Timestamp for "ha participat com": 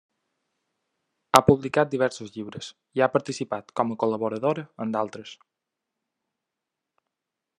3.05-3.93